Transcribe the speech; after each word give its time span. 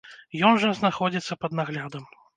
Ён 0.47 0.57
жа 0.63 0.71
знаходзіцца 0.79 1.37
пад 1.45 1.51
наглядам. 1.63 2.13